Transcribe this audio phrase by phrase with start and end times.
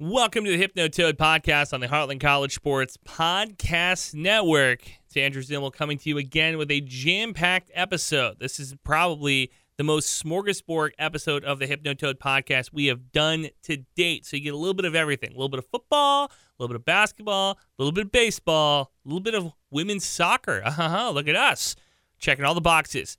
[0.00, 4.80] Welcome to the Hypnotoad podcast on the Heartland College Sports Podcast Network.
[5.06, 8.40] It's Andrew Zimmel coming to you again with a jam packed episode.
[8.40, 13.84] This is probably the most smorgasbord episode of the Hypnotoad podcast we have done to
[13.94, 14.26] date.
[14.26, 16.74] So you get a little bit of everything a little bit of football, a little
[16.74, 20.60] bit of basketball, a little bit of baseball, a little bit of women's soccer.
[20.66, 21.76] Uh-huh, look at us
[22.18, 23.16] checking all the boxes.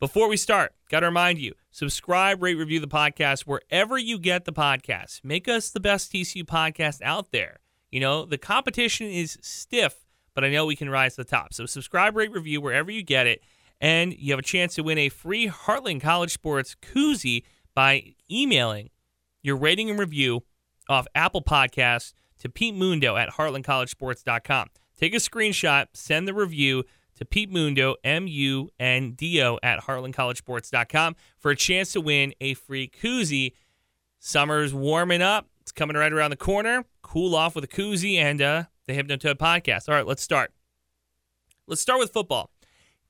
[0.00, 4.44] Before we start, got to remind you subscribe, rate, review the podcast wherever you get
[4.44, 5.24] the podcast.
[5.24, 7.58] Make us the best TCU podcast out there.
[7.90, 11.52] You know, the competition is stiff, but I know we can rise to the top.
[11.52, 13.42] So subscribe, rate, review wherever you get it.
[13.80, 17.42] And you have a chance to win a free Heartland College Sports koozie
[17.74, 18.90] by emailing
[19.42, 20.44] your rating and review
[20.88, 24.68] off Apple Podcasts to Pete Mundo at heartlandcollegesports.com.
[24.96, 26.84] Take a screenshot, send the review
[27.16, 32.34] to Pete Mundo, M U N D O, at heartlandcollegesports.com for a chance to win
[32.40, 33.52] a free koozie.
[34.18, 35.48] Summer's warming up.
[35.60, 36.84] It's coming right around the corner.
[37.02, 39.88] Cool off with a koozie and uh, the Hypnotoad podcast.
[39.88, 40.52] All right, let's start.
[41.66, 42.50] Let's start with football.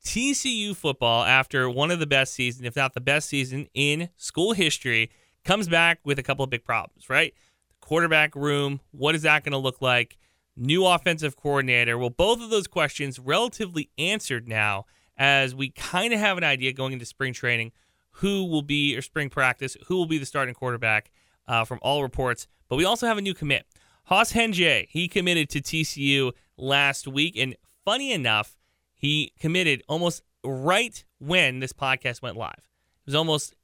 [0.05, 4.53] TCU football, after one of the best seasons, if not the best season in school
[4.53, 5.09] history,
[5.43, 7.33] comes back with a couple of big problems, right?
[7.69, 10.17] The quarterback room, what is that going to look like?
[10.57, 11.97] New offensive coordinator.
[11.97, 14.85] Well, both of those questions relatively answered now
[15.17, 17.71] as we kind of have an idea going into spring training
[18.11, 21.11] who will be, or spring practice, who will be the starting quarterback
[21.47, 22.47] uh, from all reports.
[22.69, 23.65] But we also have a new commit.
[24.05, 27.35] Hauss Hejny, he committed to TCU last week.
[27.37, 28.55] And funny enough,
[28.93, 32.53] he committed almost right when this podcast went live.
[32.57, 33.55] It was almost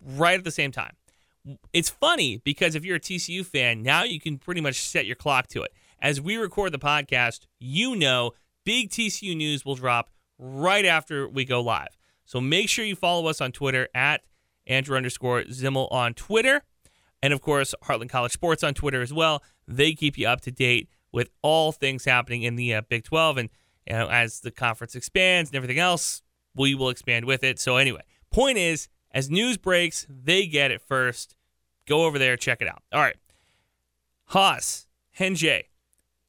[0.00, 0.94] right at the same time.
[1.72, 5.16] It's funny because if you're a TCU fan, now you can pretty much set your
[5.16, 5.72] clock to it.
[6.04, 8.32] As we record the podcast, you know
[8.66, 11.96] big TCU news will drop right after we go live.
[12.26, 14.20] So make sure you follow us on Twitter at
[14.66, 16.62] Andrew underscore Zimmel on Twitter.
[17.22, 19.42] And of course, Heartland College Sports on Twitter as well.
[19.66, 23.38] They keep you up to date with all things happening in the uh, Big 12.
[23.38, 23.48] And
[23.86, 26.20] you know, as the conference expands and everything else,
[26.54, 27.58] we will expand with it.
[27.58, 31.34] So, anyway, point is, as news breaks, they get it first.
[31.88, 32.82] Go over there, check it out.
[32.92, 33.16] All right.
[34.26, 34.86] Hauss,
[35.18, 35.62] Hejny,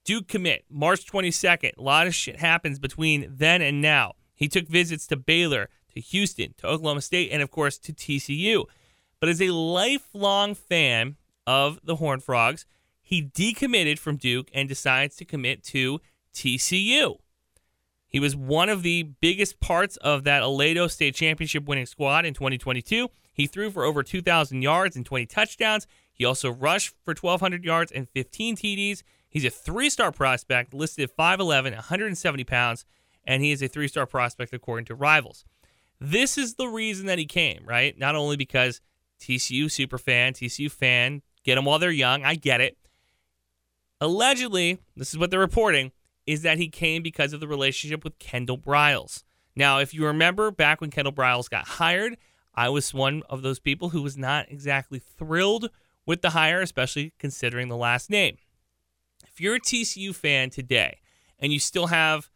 [0.05, 1.77] Duke commit, March 22nd.
[1.77, 4.13] A lot of shit happens between then and now.
[4.35, 8.65] He took visits to Baylor, to Houston, to Oklahoma State, and of course to TCU.
[9.19, 11.17] But as a lifelong fan
[11.47, 12.65] of the Horned Frogs,
[13.01, 15.99] he decommitted from Duke and decides to commit to
[16.33, 17.17] TCU.
[18.07, 22.33] He was one of the biggest parts of that Aledo State Championship winning squad in
[22.33, 23.09] 2022.
[23.33, 25.87] He threw for over 2,000 yards and 20 touchdowns.
[26.13, 29.03] He also rushed for 1,200 yards and 15 TDs.
[29.35, 32.85] He's a three star prospect, listed at 5'11, 170 pounds,
[33.27, 35.43] and he is a three star prospect according to rivals.
[35.99, 37.99] This is the reason that he came, right?
[37.99, 38.79] Not only because
[39.19, 42.23] TCU super fan, TCU fan, get them while they're young.
[42.23, 42.77] I get it.
[43.99, 45.91] Allegedly, this is what they're reporting
[46.25, 49.23] is that he came because of the relationship with Kendal Briles.
[49.53, 52.15] Now, if you remember back when Kendal Briles got hired,
[52.53, 55.71] I was one of those people who was not exactly thrilled
[56.05, 58.37] with the hire, especially considering the last name.
[59.27, 60.99] If you're a TCU fan today
[61.39, 62.29] and you still have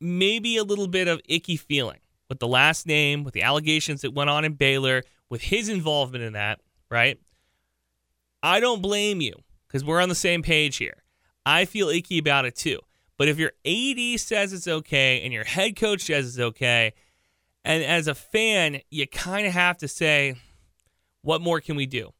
[0.00, 4.12] maybe a little bit of icky feeling with the last name, with the allegations that
[4.12, 6.60] went on in Baylor, with his involvement in that,
[6.90, 7.18] right?
[8.42, 9.34] I don't blame you
[9.66, 11.02] because we're on the same page here.
[11.46, 12.80] I feel icky about it too.
[13.16, 16.94] But if your AD says it's okay and your head coach says it's okay,
[17.64, 20.34] and as a fan, you kind of have to say,
[21.22, 22.12] what more can we do?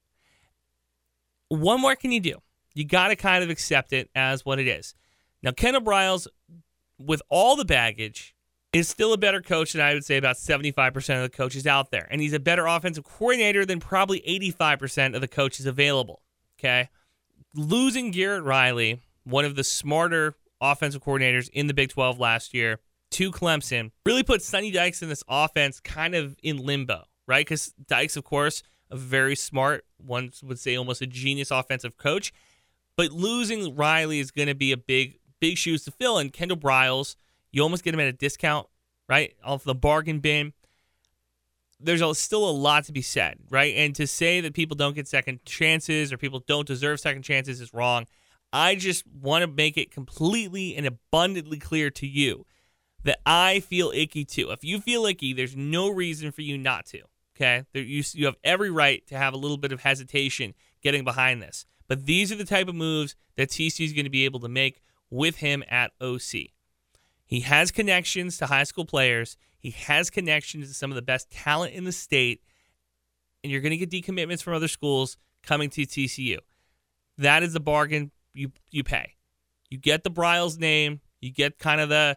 [1.49, 2.37] What more can you do?
[2.75, 4.95] You got to kind of accept it as what it is.
[5.43, 6.27] Now, Kendal Briles,
[6.99, 8.35] with all the baggage,
[8.73, 11.91] is still a better coach than I would say about 75% of the coaches out
[11.91, 12.09] there.
[12.11, 14.21] And he's a better offensive coordinator than probably
[14.53, 16.23] 85% of the coaches available.
[16.59, 16.89] Okay.
[17.55, 22.79] Losing Garrett Riley one of the smarter offensive coordinators in the Big 12 last year,
[23.11, 27.47] to Clemson, really put Sonny Dykes in this offense kind of in limbo, right?
[27.47, 32.33] Because Dykes, of course, a very smart, one would say almost a genius offensive coach.
[32.97, 36.19] But losing Riley is going to be a big, big shoes to fill.
[36.19, 37.17] And Kendal Briles,
[37.53, 38.69] you almost get him at a discount,
[39.09, 39.35] right?
[39.45, 40.53] Off the bargain bin.
[41.81, 43.75] There's still a lot to be said, right?
[43.75, 47.61] And to say that people don't get second chances or people don't deserve second chances
[47.61, 48.07] is wrong.
[48.53, 52.47] I just want to make it completely and abundantly clear to you
[53.03, 54.51] that I feel icky too.
[54.51, 57.03] If you feel icky, there's no reason for you not to.
[57.37, 61.03] Okay, there, you you have every right to have a little bit of hesitation getting
[61.03, 61.67] behind this.
[61.87, 64.49] But these are the type of moves that TC is going to be able to
[64.49, 66.51] make with him at OC.
[67.27, 69.37] He has connections to high school players.
[69.59, 72.43] He has connections to some of the best talent in the state.
[73.43, 76.39] And you're going to get decommitments from other schools coming to TCU.
[77.19, 79.15] That is the bargain you you pay.
[79.71, 82.17] You get the Briles name, you get kind of the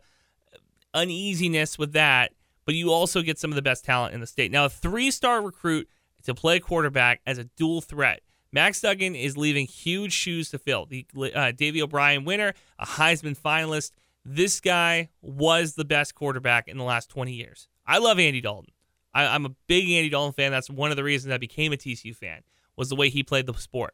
[0.94, 2.34] uneasiness with that,
[2.66, 4.52] but you also get some of the best talent in the state.
[4.52, 5.88] Now, a three-star recruit
[6.24, 8.22] to play quarterback as a dual threat.
[8.52, 10.86] Max Duggan is leaving huge shoes to fill.
[10.86, 11.06] The
[11.36, 13.92] uh, Davy O'Brien winner, a Heisman finalist.
[14.26, 17.68] This guy was the best quarterback in the last 20 years.
[17.86, 18.72] I love Andy Dalton.
[19.14, 20.52] I, I'm a big Andy Dalton fan.
[20.52, 22.42] That's one of the reasons I became a TCU fan
[22.76, 23.94] was the way he played the sport,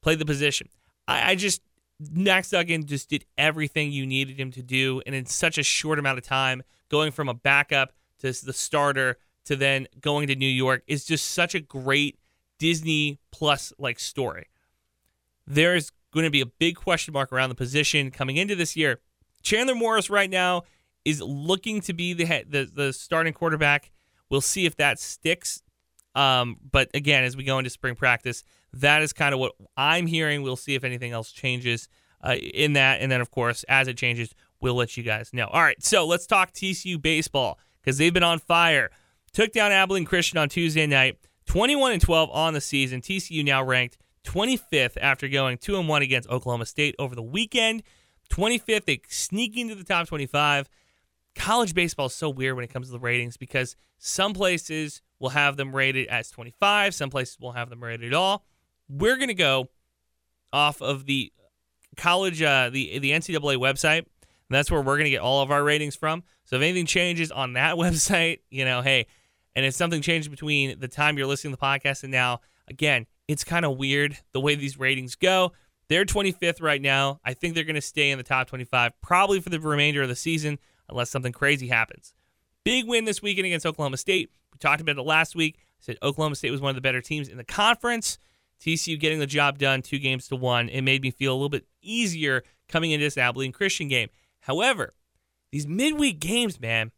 [0.00, 0.68] played the position.
[1.06, 1.60] I, I just
[2.10, 5.98] Max Duggan just did everything you needed him to do, and in such a short
[5.98, 10.46] amount of time, going from a backup to the starter to then going to New
[10.46, 12.18] York is just such a great
[12.62, 14.46] Disney Plus like story.
[15.48, 19.00] There's going to be a big question mark around the position coming into this year.
[19.42, 20.62] Chandler Morris right now
[21.04, 23.90] is looking to be the the, the starting quarterback.
[24.30, 25.64] We'll see if that sticks.
[26.14, 28.44] Um, but again, as we go into spring practice,
[28.74, 30.42] that is kind of what I'm hearing.
[30.42, 31.88] We'll see if anything else changes
[32.22, 33.00] uh, in that.
[33.00, 35.48] And then, of course, as it changes, we'll let you guys know.
[35.48, 38.92] All right, so let's talk TCU baseball because they've been on fire.
[39.32, 41.18] Took down Abilene Christian on Tuesday night,
[41.52, 43.02] 21 and 12 on the season.
[43.02, 47.82] TCU now ranked 25th after going 2 and 1 against Oklahoma State over the weekend.
[48.30, 50.70] 25th, they sneak into the top 25.
[51.36, 55.28] College baseball is so weird when it comes to the ratings because some places will
[55.28, 58.46] have them rated as 25, some places will have them rated at all.
[58.88, 59.68] We're going to go
[60.54, 61.34] off of the
[61.98, 64.06] college, uh, the the NCAA website.
[64.48, 66.22] that's where we're going to get all of our ratings from.
[66.44, 69.06] So if anything changes on that website, you know, hey,
[69.54, 73.06] and if something changed between the time you're listening to the podcast and now, again,
[73.28, 75.52] it's kind of weird the way these ratings go.
[75.88, 77.20] They're 25th right now.
[77.24, 80.08] I think they're going to stay in the top 25 probably for the remainder of
[80.08, 80.58] the season
[80.88, 82.14] unless something crazy happens.
[82.64, 84.30] Big win this weekend against Oklahoma State.
[84.52, 85.56] We talked about it last week.
[85.58, 88.18] I said Oklahoma State was one of the better teams in the conference.
[88.60, 90.68] TCU getting the job done, two games to one.
[90.68, 94.08] It made me feel a little bit easier coming into this Abilene Christian game.
[94.40, 94.94] However,
[95.50, 96.92] these midweek games, man,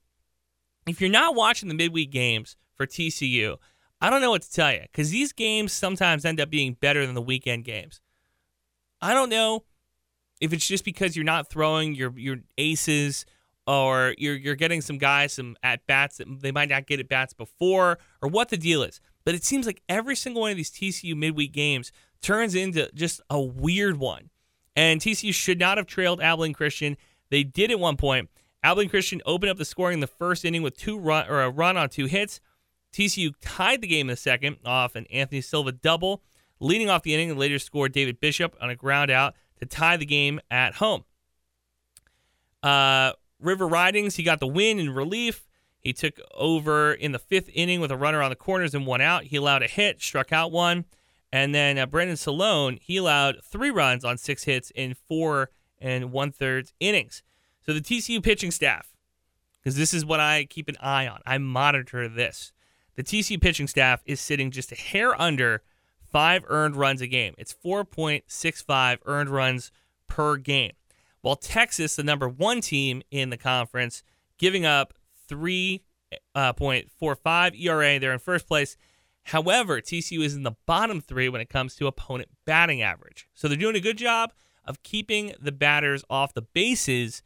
[0.87, 3.57] if you're not watching the midweek games for TCU,
[4.01, 7.07] I don't know what to tell you because these games sometimes end up being better
[7.07, 8.01] than the weekend games.
[9.01, 9.65] I don't know
[10.41, 13.25] if it's just because you're not throwing your your aces
[13.67, 17.09] or you're you're getting some guys some at bats that they might not get at
[17.09, 19.01] bats before or what the deal is.
[19.25, 21.91] But it seems like every single one of these TCU midweek games
[22.21, 24.31] turns into just a weird one.
[24.77, 26.97] And TCU should not have trailed Abilene Christian.
[27.31, 28.29] They did at one point.
[28.65, 31.51] Abilene Christian opened up the scoring in the first inning with two run or a
[31.51, 32.41] run on two hits.
[32.95, 36.23] TCU tied the game in the second off an Anthony Silva double.
[36.61, 39.99] Leading off the inning, and later scored David Bishop on a ground out to tie
[39.99, 41.05] the game at home.
[42.63, 45.47] Uh, River Ridings, he got the win in relief.
[45.81, 49.03] He took over in the fifth inning with a runner on the corners and one
[49.03, 49.25] out.
[49.25, 50.87] He allowed a hit, struck out one.
[51.31, 56.33] And then uh, Salone, he allowed three runs on six hits in four and one
[56.33, 57.23] third innings.
[57.65, 58.95] So the TCU pitching staff,
[59.61, 62.53] because this is what I keep an eye on, I monitor this.
[62.97, 65.63] The TCU pitching staff is sitting just a hair under
[66.11, 67.35] five earned runs a game.
[67.39, 69.73] It's 4.65 earned runs
[70.07, 70.73] per game
[71.25, 74.03] while Texas, the number one team in the conference,
[74.37, 74.93] giving up
[75.27, 75.81] 3.45
[76.35, 77.99] uh, ERA.
[77.99, 78.77] They're in first place.
[79.23, 83.27] However, TCU is in the bottom three when it comes to opponent batting average.
[83.33, 84.35] So they're doing a good job
[84.67, 87.23] of keeping the batters off the bases,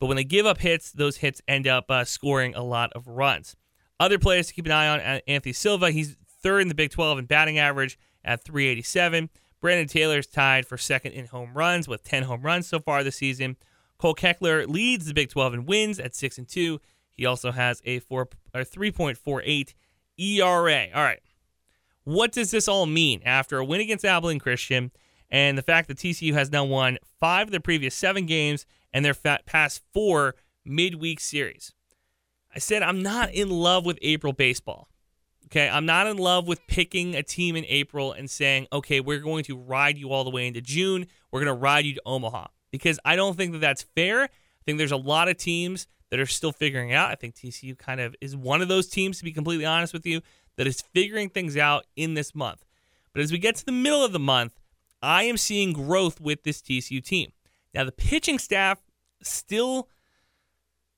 [0.00, 3.06] but when they give up hits, those hits end up uh, scoring a lot of
[3.06, 3.54] runs.
[4.00, 5.90] Other players to keep an eye on Anthony Silva.
[5.90, 9.28] He's third in the Big 12 in batting average at 387.
[9.62, 13.16] Brayden Taylor's tied for second in home runs with 10 home runs so far this
[13.16, 13.58] season.
[14.00, 16.80] Kole Klecker leads the Big 12 in wins at 6 and 2.
[17.12, 19.74] He also has a 4 or 3.48
[20.18, 20.86] ERA.
[20.94, 21.20] All right.
[22.04, 24.90] What does this all mean after a win against Abilene Christian
[25.30, 29.04] and the fact that TCU has now won 5 of their previous 7 games and
[29.04, 31.72] their past 4 midweek series?
[32.54, 34.88] I said I'm not in love with April baseball.
[35.46, 39.18] Okay, I'm not in love with picking a team in April and saying, okay, we're
[39.18, 41.06] going to ride you all the way into June.
[41.32, 44.22] We're going to ride you to Omaha because I don't think that that's fair.
[44.22, 44.28] I
[44.64, 47.10] think there's a lot of teams that are still figuring out.
[47.10, 50.06] I think TCU kind of is one of those teams, to be completely honest with
[50.06, 50.20] you,
[50.56, 52.64] that is figuring things out in this month.
[53.12, 54.60] But as we get to the middle of the month,
[55.02, 57.32] I am seeing growth with this TCU team.
[57.74, 58.80] Now, the pitching staff
[59.22, 59.88] still,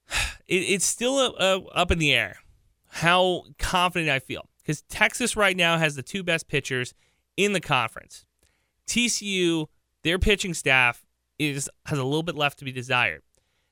[0.46, 2.36] it, it's still a, a, up in the air
[2.94, 6.92] how confident I feel because Texas right now has the two best pitchers
[7.38, 8.26] in the conference.
[8.86, 9.66] TCU,
[10.04, 11.06] their pitching staff
[11.38, 13.22] is has a little bit left to be desired.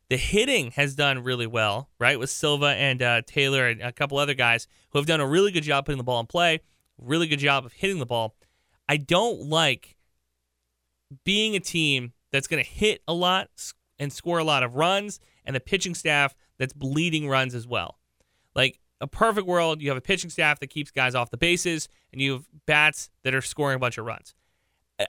[0.09, 4.19] The hitting has done really well, right, with Silva and uh, Taylor and a couple
[4.19, 6.61] other guys who have done a really good job putting the ball in play,
[6.99, 8.35] really good job of hitting the ball.
[8.89, 9.97] I don't like
[11.25, 13.49] being a team that's going to hit a lot
[13.99, 17.99] and score a lot of runs and a pitching staff that's bleeding runs as well.
[18.55, 21.89] Like a perfect world, you have a pitching staff that keeps guys off the bases
[22.13, 24.35] and you have bats that are scoring a bunch of runs.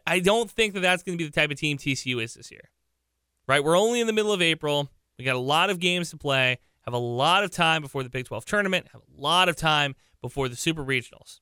[0.08, 2.52] I don't think that that's going to be the type of team TCU is this
[2.52, 2.70] year.
[3.48, 3.64] Right?
[3.64, 4.90] We're only in the middle of April.
[5.18, 8.10] We got a lot of games to play, have a lot of time before the
[8.10, 11.40] Big 12 tournament, have a lot of time before the Super Regionals.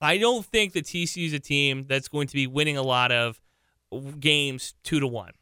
[0.00, 3.10] I don't think that TCU is a team that's going to be winning a lot
[3.10, 3.40] of
[4.00, 5.32] games two to one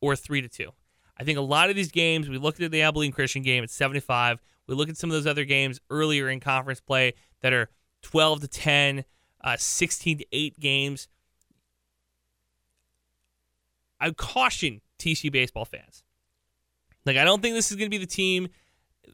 [0.00, 0.70] or three to two.
[1.18, 3.70] I think a lot of these games, we looked at the Abilene Christian game at
[3.70, 4.40] 75.
[4.66, 7.12] We look at some of those other games earlier in conference play
[7.42, 7.68] that are
[8.02, 9.04] 12 to 10,
[9.44, 11.08] uh, 16 to 8 games.
[14.00, 16.02] I caution TCU baseball fans.
[17.04, 18.48] Like, I don't think this is going to be the team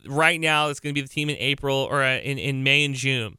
[0.06, 2.84] right now that's going to be the team in April or uh, in, in May
[2.84, 3.36] and June.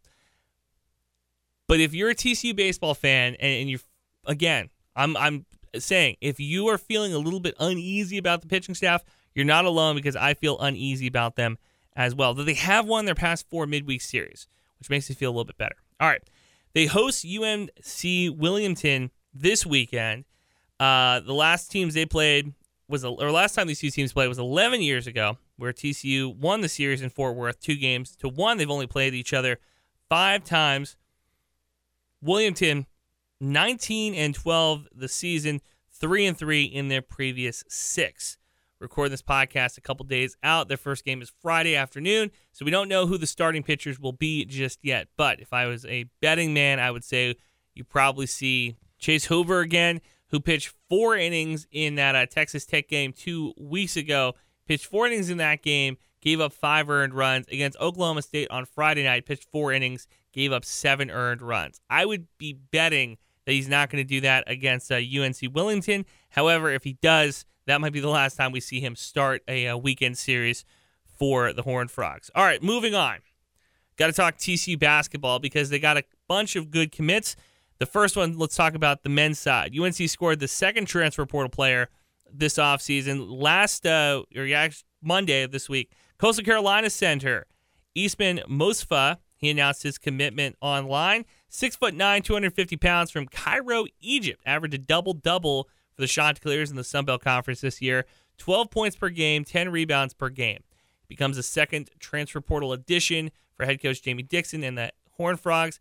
[1.67, 3.79] But if you're a TCU baseball fan and, and you're,
[4.25, 5.45] again, I'm, I'm
[5.77, 9.65] saying if you are feeling a little bit uneasy about the pitching staff, you're not
[9.65, 11.57] alone because I feel uneasy about them
[11.95, 12.33] as well.
[12.33, 14.47] Though they have won their past four midweek series,
[14.79, 15.75] which makes me feel a little bit better.
[15.99, 16.23] All right.
[16.73, 20.25] They host UNC Wilmington this weekend.
[20.79, 22.53] Uh, the last teams they played
[22.87, 26.61] was, or last time these two teams played was 11 years ago, where TCU won
[26.61, 28.57] the series in Fort Worth, two games to one.
[28.57, 29.59] They've only played each other
[30.07, 30.95] five times.
[32.21, 32.85] Wilmington,
[33.39, 38.37] 19 and 12 the season, three and three in their previous six
[38.79, 40.67] Recording this podcast a couple days out.
[40.67, 44.11] Their first game is Friday afternoon, so we don't know who the starting pitchers will
[44.11, 45.07] be just yet.
[45.17, 47.33] But if I was a betting man, I would say
[47.73, 52.87] you probably see Chase Hoover again, who pitched four innings in that uh, Texas Tech
[52.87, 54.35] game two weeks ago.
[54.67, 58.65] Pitched four innings in that game, gave up five earned runs against Oklahoma State on
[58.65, 59.25] Friday night.
[59.25, 61.81] Pitched four innings, gave up seven earned runs.
[61.89, 66.05] I would be betting that he's not going to do that against uh, UNC Wilmington.
[66.31, 69.67] However, if he does, that might be the last time we see him start a,
[69.67, 70.65] a weekend series
[71.17, 72.29] for the Horned Frogs.
[72.35, 73.19] All right, moving on.
[73.95, 77.37] Got to talk TCU basketball because they got a bunch of good commits.
[77.79, 79.73] The first one, let's talk about the men's side.
[79.79, 81.87] UNC scored the second transfer portal player
[82.29, 83.27] this offseason.
[83.29, 84.67] Last, uh, or yeah,
[85.01, 87.45] Monday of this week, Coastal Carolina center
[87.95, 89.19] Essam Mostafa.
[89.37, 91.23] He announced his commitment online.
[91.49, 94.41] Six foot nine, 250 pounds from Cairo, Egypt.
[94.45, 98.05] Averaged a double double for the Chanticleers in the Sun Belt Conference this year
[98.37, 100.63] 12 points per game, 10 rebounds per game.
[101.07, 105.39] He Becomes a second transfer portal addition for head coach Jamie Dixon and the Horned
[105.39, 105.79] Frogs.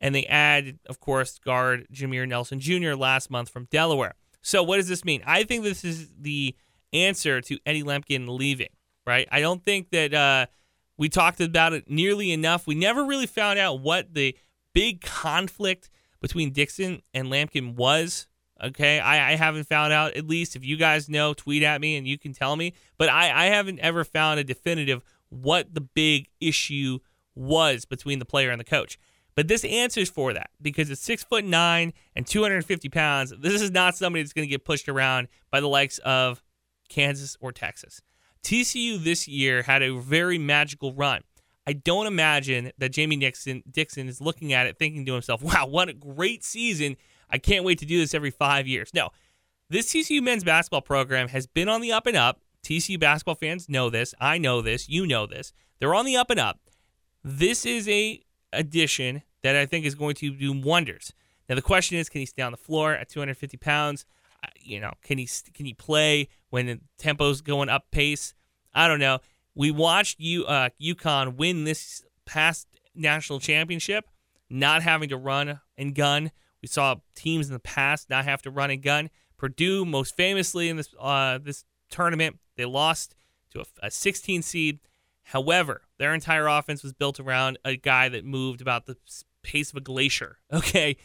[0.00, 2.94] And they add, of course, guard Jameer Nelson Jr.
[2.94, 4.14] last month from Delaware.
[4.42, 5.22] So, what does this mean?
[5.26, 6.54] I think this is the
[6.92, 8.68] answer to Eddie Lampkin leaving,
[9.04, 9.26] right?
[9.32, 10.46] I don't think that uh,
[10.96, 12.66] we talked about it nearly enough.
[12.66, 14.36] We never really found out what the
[14.78, 18.28] big conflict between Dixon and Lampkin was
[18.60, 20.16] Okay, I, I haven't found out.
[20.16, 22.74] At least if you guys know, tweet at me and you can tell me.
[22.96, 26.98] But I, I haven't ever found a definitive what the big issue
[27.36, 28.98] was between the player and the coach.
[29.36, 33.32] But this answers for that because it's six foot nine and 250 pounds.
[33.38, 36.42] This is not somebody that's going to get pushed around by the likes of
[36.88, 38.02] Kansas or Texas.
[38.42, 41.22] TCU this year had a very magical run.
[41.68, 45.66] I don't imagine that Jamie Nixon Dixon is looking at it thinking to himself, "Wow,
[45.66, 46.96] what a great season!
[47.28, 48.94] I can't wait to do this every five years.
[48.94, 49.10] No,
[49.68, 52.40] this TCU men's basketball program has been on the up and up.
[52.62, 54.14] TCU basketball fans know this.
[54.18, 54.88] I know this.
[54.88, 55.52] You know this.
[55.78, 56.58] They're on the up and up.
[57.22, 61.12] This is a addition that I think is going to do wonders.
[61.50, 64.06] Now the question is, can he stay on the floor at 250 pounds?
[64.58, 68.32] You know, can he can he play when the tempo's going up pace?
[68.72, 69.18] I don't know.
[69.58, 74.06] We watched you uh, UConn win this past national championship,
[74.48, 76.30] not having to run and gun
[76.62, 79.10] we saw teams in the past not have to run and gun.
[79.36, 83.14] Purdue, most famously in this uh, this tournament, they lost
[83.52, 84.80] to a, a 16 seed.
[85.22, 88.96] However, their entire offense was built around a guy that moved about the
[89.42, 90.38] pace of a glacier.
[90.52, 90.96] Okay,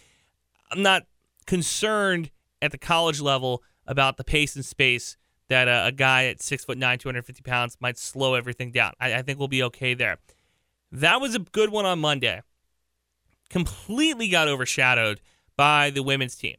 [0.72, 1.04] I'm not
[1.46, 2.32] concerned
[2.62, 5.18] at the college level about the pace and space
[5.54, 8.94] that a, guy at six foot nine, 250 pounds might slow everything down.
[9.00, 10.18] I, I think we'll be okay there.
[10.92, 12.42] That was a good one on Monday.
[13.50, 15.22] Completely got overshadowed
[15.56, 16.56] by the women's team.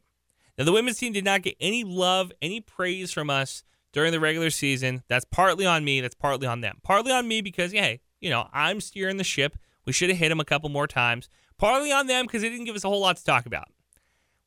[0.57, 4.19] Now, the women's team did not get any love, any praise from us during the
[4.19, 5.03] regular season.
[5.09, 5.99] That's partly on me.
[5.99, 6.77] That's partly on them.
[6.81, 9.57] Partly on me because, hey, you know, I'm steering the ship.
[9.85, 11.27] We should have hit them a couple more times.
[11.57, 13.67] Partly on them because they didn't give us a whole lot to talk about.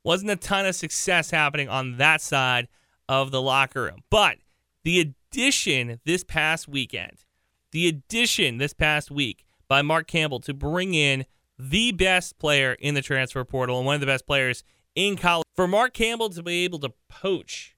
[0.04, 2.68] Wasn't a ton of success happening on that side
[3.08, 4.02] of the locker room.
[4.10, 4.38] But
[4.84, 7.24] the addition this past weekend,
[7.72, 11.26] the addition this past week by Mark Campbell to bring in
[11.58, 14.62] the best player in the transfer portal and one of the best players
[14.94, 15.44] in college.
[15.54, 17.76] For Mark Campbell to be able to poach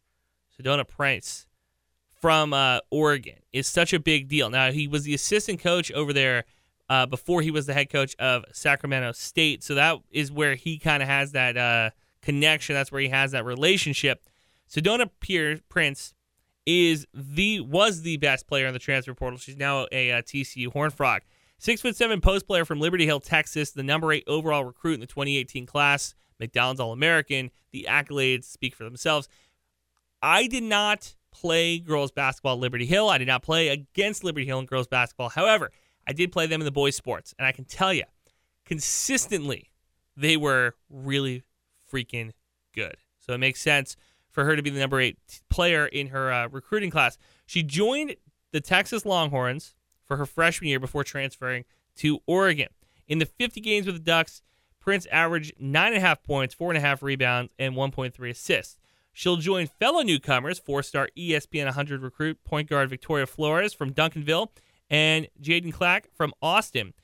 [0.58, 1.46] Sedona Prince
[2.20, 4.50] from uh, Oregon is such a big deal.
[4.50, 6.44] Now, he was the assistant coach over there
[6.88, 9.62] uh, before he was the head coach of Sacramento State.
[9.62, 12.74] So that is where he kind of has that uh, connection.
[12.74, 14.26] That's where he has that relationship.
[14.70, 16.14] Sedona Pierce Prince
[16.64, 19.38] is the was the best player in the transfer portal.
[19.38, 21.22] She's now a, a uh, TCU Horn Frog.
[21.58, 25.00] Six foot seven post player from Liberty Hill, Texas, the number eight overall recruit in
[25.00, 27.50] the 2018 class, McDonald's All American.
[27.72, 29.28] The accolades speak for themselves.
[30.22, 33.08] I did not play girls basketball at Liberty Hill.
[33.08, 35.30] I did not play against Liberty Hill in girls basketball.
[35.30, 35.70] However,
[36.06, 38.04] I did play them in the boys' sports, and I can tell you,
[38.64, 39.70] consistently,
[40.16, 41.44] they were really
[41.92, 42.32] freaking
[42.74, 42.96] good.
[43.18, 43.96] So it makes sense
[44.30, 45.18] for her to be the number eight
[45.48, 47.18] player in her uh, recruiting class.
[47.46, 48.16] She joined
[48.52, 51.64] the Texas Longhorns for her freshman year before transferring
[51.96, 52.68] to Oregon.
[53.08, 54.42] In the 50 games with the Ducks,
[54.80, 58.78] Prince averaged 9.5 points, 4.5 rebounds, and 1.3 assists.
[59.12, 64.48] She'll join fellow newcomers, four star ESPN 100 recruit point guard Victoria Flores from Duncanville
[64.88, 66.94] and Jaden Clack from Austin.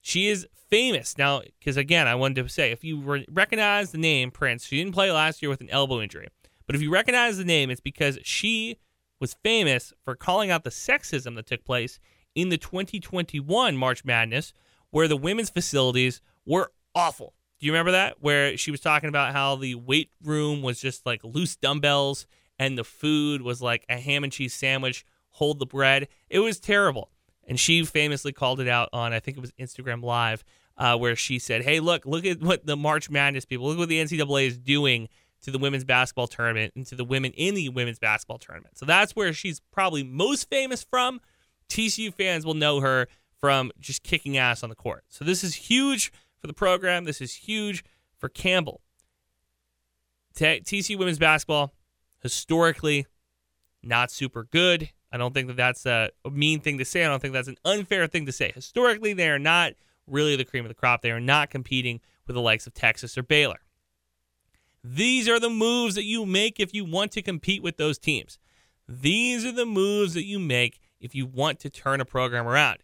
[0.00, 3.98] She is famous now because, again, I wanted to say if you re- recognize the
[3.98, 6.28] name Prince, she didn't play last year with an elbow injury.
[6.70, 8.76] But if you recognize the name, it's because she
[9.18, 11.98] was famous for calling out the sexism that took place
[12.36, 14.52] in the 2021 March Madness,
[14.90, 17.34] where the women's facilities were awful.
[17.58, 18.18] Do you remember that?
[18.22, 22.78] Where she was talking about how the weight room was just like loose dumbbells and
[22.78, 26.06] the food was like a ham and cheese sandwich, hold the bread.
[26.28, 27.10] It was terrible.
[27.48, 30.44] And she famously called it out on, I think it was Instagram Live,
[30.76, 33.88] uh, where she said, Hey, look, look at what the March Madness people, look what
[33.88, 35.08] the NCAA is doing
[35.42, 38.76] to the women's basketball tournament and to the women in the women's basketball tournament.
[38.78, 41.20] So that's where she's probably most famous from.
[41.68, 43.06] TCU fans will know her
[43.38, 45.04] from just kicking ass on the court.
[45.08, 47.04] So this is huge for the program.
[47.04, 47.84] This is huge
[48.18, 48.82] for Campbell.
[50.34, 51.72] T- TCU women's basketball,
[52.22, 53.06] historically,
[53.82, 54.90] not super good.
[55.12, 57.04] I don't think that that's a mean thing to say.
[57.04, 58.52] I don't think that's an unfair thing to say.
[58.54, 59.72] Historically, they are not
[60.06, 61.02] really the cream of the crop.
[61.02, 63.60] They are not competing with the likes of Texas or Baylor.
[64.82, 68.38] These are the moves that you make if you want to compete with those teams.
[68.88, 72.78] These are the moves that you make if you want to turn a program around.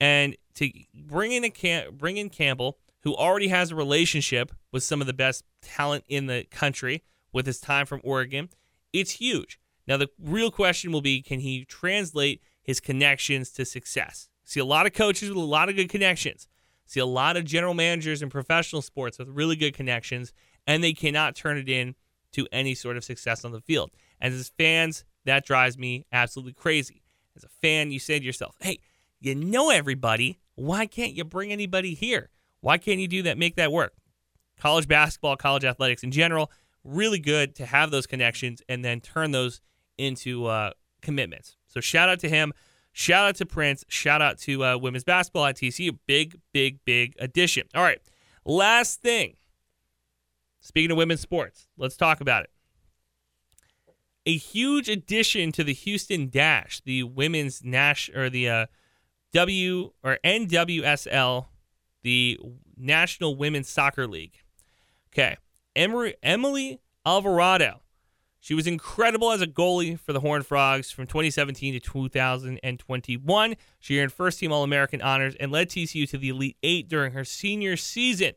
[0.00, 4.82] And to bring in a Cam- bring in Campbell, who already has a relationship with
[4.82, 8.48] some of the best talent in the country with his time from Oregon,
[8.92, 9.60] it's huge.
[9.86, 14.28] Now the real question will be can he translate his connections to success?
[14.44, 16.48] See a lot of coaches with a lot of good connections.
[16.86, 20.32] See a lot of general managers in professional sports with really good connections
[20.66, 21.94] and they cannot turn it in
[22.32, 23.90] to any sort of success on the field.
[24.20, 27.02] And as fans, that drives me absolutely crazy.
[27.36, 28.78] As a fan, you say to yourself, hey,
[29.20, 30.38] you know everybody.
[30.54, 32.30] Why can't you bring anybody here?
[32.60, 33.38] Why can't you do that?
[33.38, 33.92] Make that work.
[34.58, 36.50] College basketball, college athletics in general,
[36.82, 39.60] really good to have those connections and then turn those
[39.98, 40.70] into uh,
[41.02, 41.56] commitments.
[41.68, 42.52] So shout out to him.
[42.92, 43.84] Shout out to Prince.
[43.88, 45.98] Shout out to uh, women's basketball at TCU.
[46.06, 47.68] Big, big, big addition.
[47.74, 48.00] All right.
[48.46, 49.36] Last thing.
[50.66, 52.50] Speaking of women's sports, let's talk about it
[54.26, 58.66] a huge addition to the Houston Dash, the women's Nash or the uh,
[59.32, 61.46] W or NWSL,
[62.02, 62.38] the
[62.76, 64.40] National Women's Soccer League.
[65.14, 65.36] Okay,
[65.76, 67.82] Emily Alvarado.
[68.40, 73.56] She was incredible as a goalie for the Horned Frogs from 2017 to 2021.
[73.80, 77.12] She earned first team All American honors and led TCU to the Elite Eight during
[77.12, 78.32] her senior season.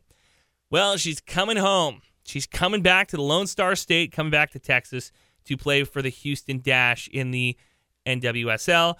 [0.68, 2.02] Well, she's coming home.
[2.24, 5.10] She's coming back to the Lone Star State, coming back to Texas
[5.44, 7.56] to play for the Houston Dash in the
[8.06, 8.94] NWSL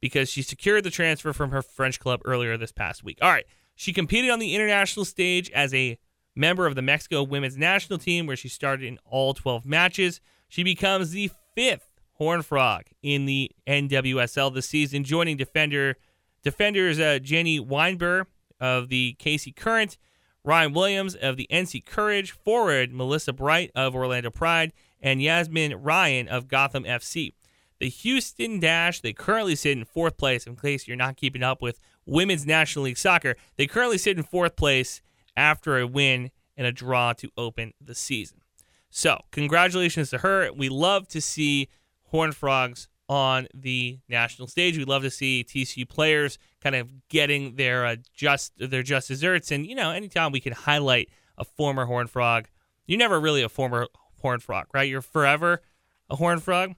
[0.00, 3.18] because she secured the transfer from her French club earlier this past week.
[3.22, 3.46] All right.
[3.74, 5.98] She competed on the international stage as a
[6.34, 10.20] member of the Mexico women's national team, where she started in all 12 matches.
[10.48, 15.96] She becomes the fifth Horn Frog in the NWSL this season, joining defender
[16.42, 18.26] defenders uh, Jenny Weinberg
[18.60, 19.96] of the KC Current,
[20.44, 26.28] Ryan Williams of the NC Courage, forward Messiah Bright of Orlando Pride, and Yazmeen Ryan
[26.28, 27.34] of Gotham FC.
[27.78, 30.46] The Houston Dash, they currently sit in fourth place.
[30.46, 34.22] In case you're not keeping up with Women's National League Soccer, they currently sit in
[34.22, 35.00] fourth place
[35.36, 38.42] after a win and a draw to open the season.
[38.90, 40.52] So, congratulations to her.
[40.52, 41.68] We love to see
[42.04, 44.78] Horn Frogs on the national stage.
[44.78, 49.50] We love to see TCU players kind of getting their uh, just their just desserts.
[49.50, 52.46] And you know, anytime we can highlight a former Horn Frog,
[52.86, 53.88] you're never really a former
[54.20, 54.88] Horn frog, right?
[54.88, 55.60] You're forever
[56.08, 56.74] a Horn frog.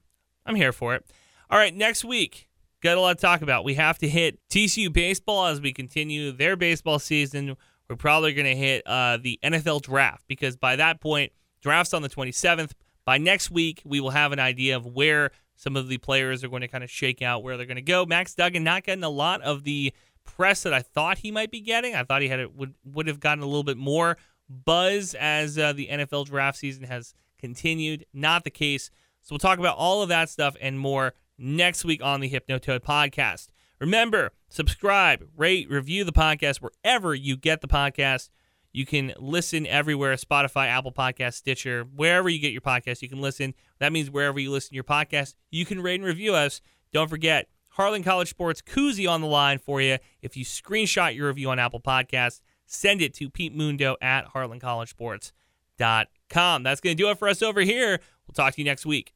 [0.47, 1.05] I'm here for it.
[1.51, 2.49] All right, next week,
[2.83, 3.63] got a lot to talk about.
[3.63, 7.57] We have to hit TCU baseball as we continue their baseball season.
[7.91, 12.01] we're probably going to hit uh, the NFL draft because by that point, draft's on
[12.01, 12.71] the 27th.
[13.05, 15.31] By next week, we will have an idea of where
[15.63, 17.83] some of the players are going to kind of shake out, where they're going to
[17.83, 18.05] go.
[18.05, 19.93] Max Duggan not getting a lot of the
[20.25, 21.95] press that I thought he might be getting.
[21.95, 24.17] I thought he had it would would have gotten a little bit more
[24.49, 28.05] buzz as uh, the NFL draft season has continued.
[28.13, 28.91] Not the case.
[29.23, 32.81] So we'll talk about all of that stuff and more next week on the Hypnotoad
[32.81, 33.49] podcast.
[33.79, 38.31] Remember, subscribe, rate, review the podcast wherever you get the podcast.
[38.73, 43.21] You can listen everywhere Spotify, Apple Podcast, Stitcher, wherever you get your podcast, you can
[43.21, 43.55] listen.
[43.79, 46.63] That means wherever you listen to your podcast, you can rate and review us.
[46.93, 49.99] Don't forget, Heartland College Sports koozie on the line for you.
[50.21, 56.63] If you screenshot your review on Apple Podcasts, send it to Pete Mundo at heartlandcollegesports.com.
[56.63, 58.01] That's going to do it for us over here.
[58.27, 59.13] We'll talk to you next week.